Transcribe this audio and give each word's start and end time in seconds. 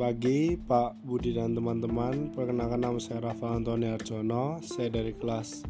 pagi 0.00 0.56
Pak 0.56 1.04
Budi 1.04 1.36
dan 1.36 1.52
teman-teman. 1.52 2.32
Perkenalkan 2.32 2.80
nama 2.80 2.96
saya 2.96 3.20
Rafa 3.20 3.52
Antoni 3.52 3.84
Arjono 3.84 4.56
Saya 4.64 4.88
dari 4.88 5.12
kelas 5.12 5.60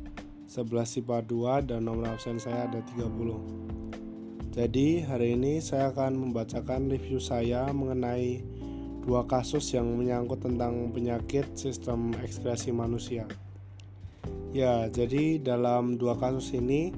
11 0.46 1.02
IPA 1.02 1.18
2 1.26 1.66
dan 1.66 1.90
nomor 1.90 2.14
absen 2.14 2.38
saya 2.38 2.70
ada 2.70 2.78
30 2.94 4.54
Jadi 4.54 5.02
hari 5.02 5.34
ini 5.34 5.58
saya 5.58 5.90
akan 5.90 6.14
membacakan 6.14 6.94
review 6.94 7.18
saya 7.18 7.74
mengenai 7.74 8.38
dua 9.02 9.26
kasus 9.26 9.74
yang 9.74 9.90
menyangkut 9.98 10.46
tentang 10.46 10.94
penyakit 10.94 11.50
sistem 11.58 12.14
ekskresi 12.22 12.70
manusia. 12.70 13.26
Ya, 14.54 14.86
jadi 14.86 15.42
dalam 15.42 15.98
dua 15.98 16.14
kasus 16.14 16.54
ini 16.54 16.94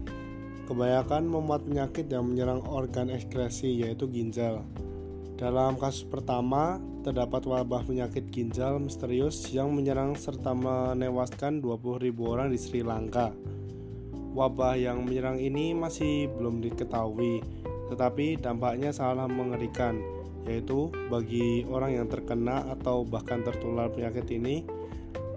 kebanyakan 0.68 1.24
memuat 1.32 1.64
penyakit 1.64 2.12
yang 2.12 2.28
menyerang 2.28 2.60
organ 2.68 3.08
ekskresi 3.08 3.80
yaitu 3.80 4.04
ginjal 4.12 4.60
dalam 5.42 5.74
kasus 5.74 6.06
pertama, 6.06 6.78
terdapat 7.02 7.42
wabah 7.42 7.82
penyakit 7.82 8.30
ginjal 8.30 8.78
misterius 8.78 9.50
yang 9.50 9.74
menyerang 9.74 10.14
serta 10.14 10.54
menewaskan 10.54 11.58
20.000 11.58 12.14
orang 12.22 12.54
di 12.54 12.58
Sri 12.62 12.86
Lanka. 12.86 13.34
Wabah 14.38 14.78
yang 14.78 15.02
menyerang 15.02 15.42
ini 15.42 15.74
masih 15.74 16.30
belum 16.38 16.62
diketahui, 16.62 17.42
tetapi 17.90 18.38
dampaknya 18.38 18.94
sangat 18.94 19.34
mengerikan, 19.34 19.98
yaitu 20.46 20.94
bagi 21.10 21.66
orang 21.66 21.98
yang 21.98 22.06
terkena 22.06 22.62
atau 22.78 23.02
bahkan 23.02 23.42
tertular 23.42 23.90
penyakit 23.90 24.30
ini 24.30 24.62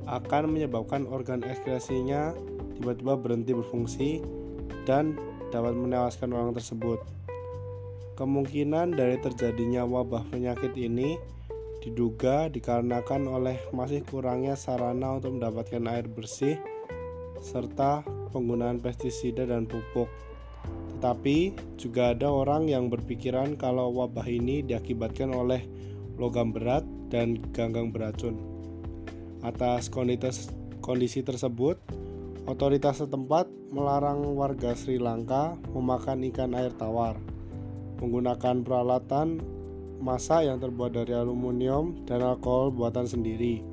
akan 0.05 0.53
menyebabkan 0.53 1.09
organ 1.09 1.41
ekskresinya 1.41 2.37
tiba-tiba 2.77 3.17
berhenti 3.17 3.57
berfungsi 3.57 4.21
dan 4.85 5.17
dapat 5.49 5.73
menewaskan 5.73 6.29
orang 6.29 6.53
tersebut. 6.53 7.01
Kemungkinan 8.15 8.95
dari 8.95 9.19
terjadinya 9.19 9.83
wabah 9.83 10.23
penyakit 10.31 10.71
ini 10.79 11.19
diduga 11.83 12.47
dikarenakan 12.47 13.27
oleh 13.27 13.59
masih 13.75 14.07
kurangnya 14.07 14.55
sarana 14.55 15.19
untuk 15.19 15.35
mendapatkan 15.35 15.83
air 15.91 16.07
bersih 16.07 16.55
serta 17.43 18.07
penggunaan 18.31 18.79
pestisida 18.79 19.43
dan 19.43 19.67
pupuk. 19.67 20.07
Tetapi 20.95 21.59
juga 21.75 22.15
ada 22.15 22.31
orang 22.31 22.71
yang 22.71 22.87
berpikiran 22.87 23.59
kalau 23.59 23.91
wabah 23.91 24.23
ini 24.31 24.63
diakibatkan 24.63 25.35
oleh 25.35 25.67
logam 26.15 26.55
berat 26.55 26.87
dan 27.11 27.35
ganggang 27.51 27.91
beracun. 27.91 28.39
Atas 29.43 29.91
kondisi 29.91 31.19
tersebut, 31.19 31.83
otoritas 32.47 33.03
setempat 33.03 33.51
melarang 33.75 34.23
warga 34.39 34.71
Sri 34.71 35.03
Lanka 35.03 35.59
memakan 35.75 36.23
ikan 36.31 36.55
air 36.55 36.71
tawar 36.79 37.34
menggunakan 37.99 38.61
peralatan 38.61 39.39
masa 39.99 40.43
yang 40.43 40.59
terbuat 40.59 40.95
dari 40.95 41.15
aluminium 41.15 42.03
dan 42.03 42.21
alkohol 42.21 42.71
buatan 42.71 43.07
sendiri. 43.07 43.63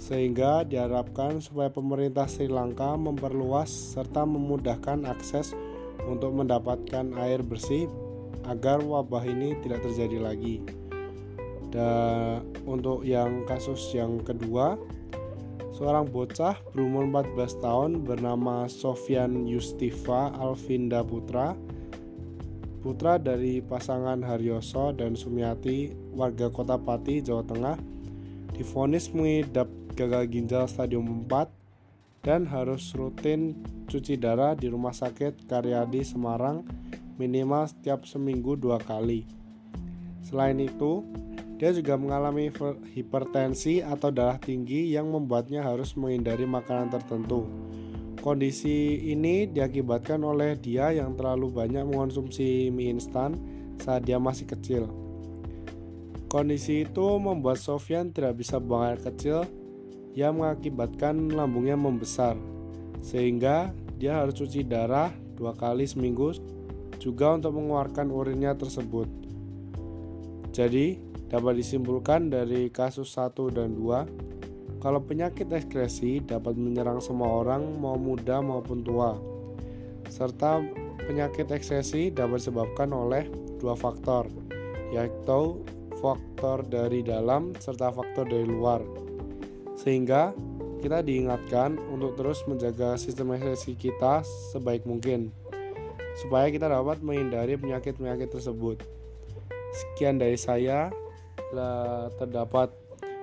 Sehingga 0.00 0.64
diharapkan 0.64 1.44
supaya 1.44 1.68
pemerintah 1.68 2.24
Sri 2.24 2.48
Lanka 2.48 2.96
memperluas 2.96 3.68
serta 3.68 4.24
memudahkan 4.24 5.04
akses 5.04 5.52
untuk 6.08 6.32
mendapatkan 6.32 7.12
air 7.20 7.44
bersih 7.44 7.86
agar 8.48 8.80
wabah 8.80 9.22
ini 9.28 9.54
tidak 9.60 9.84
terjadi 9.84 10.18
lagi. 10.18 10.64
Dan 11.70 12.42
untuk 12.66 13.06
yang 13.06 13.46
kasus 13.46 13.92
yang 13.94 14.18
kedua, 14.24 14.74
seorang 15.76 16.08
bocah 16.08 16.58
berumur 16.74 17.06
14 17.06 17.62
tahun 17.62 17.90
bernama 18.02 18.66
Sofian 18.66 19.46
Yustifa 19.46 20.34
Alvinda 20.34 21.06
Putra 21.06 21.54
putra 22.80 23.20
dari 23.20 23.60
pasangan 23.60 24.24
Haryoso 24.24 24.96
dan 24.96 25.12
Sumiati 25.12 25.92
warga 26.16 26.48
Kota 26.48 26.80
Pati, 26.80 27.20
Jawa 27.20 27.44
Tengah, 27.44 27.76
difonis 28.56 29.12
mengidap 29.12 29.68
gagal 29.92 30.32
ginjal 30.32 30.64
stadium 30.64 31.28
4 31.28 32.24
dan 32.24 32.48
harus 32.48 32.92
rutin 32.96 33.56
cuci 33.88 34.16
darah 34.16 34.56
di 34.56 34.68
Rumah 34.68 34.92
Sakit 34.92 35.48
Karyadi 35.48 36.04
Semarang 36.04 36.64
minimal 37.20 37.68
setiap 37.68 38.08
seminggu 38.08 38.56
dua 38.56 38.80
kali. 38.80 39.28
Selain 40.24 40.56
itu, 40.56 41.04
dia 41.60 41.76
juga 41.76 42.00
mengalami 42.00 42.48
hipertensi 42.96 43.84
atau 43.84 44.08
darah 44.08 44.40
tinggi 44.40 44.88
yang 44.88 45.12
membuatnya 45.12 45.60
harus 45.60 45.92
menghindari 45.92 46.48
makanan 46.48 46.88
tertentu. 46.88 47.44
Kondisi 48.20 49.00
ini 49.08 49.48
diakibatkan 49.48 50.20
oleh 50.20 50.52
dia 50.60 50.92
yang 50.92 51.16
terlalu 51.16 51.48
banyak 51.56 51.88
mengonsumsi 51.88 52.68
mie 52.68 52.92
instan 52.92 53.32
saat 53.80 54.04
dia 54.04 54.20
masih 54.20 54.44
kecil. 54.44 54.92
Kondisi 56.28 56.84
itu 56.84 57.16
membuat 57.16 57.56
Sofyan 57.56 58.12
tidak 58.12 58.36
bisa 58.36 58.60
buang 58.60 58.92
air 58.92 59.00
kecil 59.00 59.48
yang 60.12 60.36
mengakibatkan 60.36 61.32
lambungnya 61.32 61.80
membesar, 61.80 62.36
sehingga 63.00 63.72
dia 63.96 64.20
harus 64.20 64.36
cuci 64.36 64.68
darah 64.68 65.08
dua 65.40 65.56
kali 65.56 65.88
seminggu 65.88 66.36
juga 67.00 67.34
untuk 67.34 67.56
mengeluarkan 67.56 68.12
urinnya 68.12 68.52
tersebut. 68.52 69.08
Jadi, 70.52 71.00
dapat 71.32 71.62
disimpulkan 71.62 72.28
dari 72.28 72.68
kasus 72.68 73.16
1 73.16 73.54
dan 73.54 73.72
2 73.72 74.39
kalau 74.80 75.04
penyakit 75.04 75.46
ekskresi 75.52 76.24
dapat 76.24 76.56
menyerang 76.56 77.04
semua 77.04 77.44
orang 77.44 77.60
mau 77.76 78.00
muda 78.00 78.40
maupun 78.40 78.80
tua. 78.80 79.20
Serta 80.08 80.64
penyakit 81.04 81.52
ekskresi 81.52 82.08
dapat 82.10 82.40
disebabkan 82.40 82.88
oleh 82.96 83.28
dua 83.60 83.76
faktor, 83.76 84.26
yaitu 84.88 85.60
faktor 86.00 86.64
dari 86.64 87.04
dalam 87.04 87.52
serta 87.60 87.92
faktor 87.92 88.24
dari 88.24 88.48
luar. 88.48 88.80
Sehingga 89.76 90.32
kita 90.80 91.04
diingatkan 91.04 91.76
untuk 91.92 92.16
terus 92.16 92.40
menjaga 92.48 92.96
sistem 92.96 93.36
ekskresi 93.36 93.76
kita 93.76 94.24
sebaik 94.56 94.88
mungkin 94.88 95.28
supaya 96.24 96.48
kita 96.48 96.72
dapat 96.72 97.04
menghindari 97.04 97.60
penyakit-penyakit 97.60 98.32
tersebut. 98.32 98.80
Sekian 99.76 100.16
dari 100.16 100.40
saya. 100.40 100.88
terdapat 102.14 102.70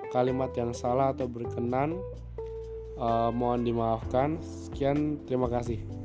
kalimat 0.08 0.52
yang 0.56 0.72
salah 0.72 1.12
atau 1.12 1.28
berkenan 1.28 1.96
uh, 2.96 3.30
mohon 3.32 3.64
dimaafkan. 3.64 4.40
Sekian 4.42 5.22
terima 5.24 5.48
kasih 5.48 5.97